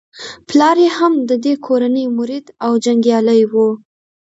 [0.47, 3.69] پلار یې هم د دې کورنۍ مرید او جنګیالی وو.